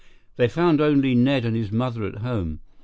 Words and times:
They 0.35 0.47
found 0.47 0.81
only 0.81 1.13
Ned 1.13 1.45
and 1.45 1.55
his 1.55 1.71
mother 1.71 2.05
at 2.05 2.15
home. 2.23 2.61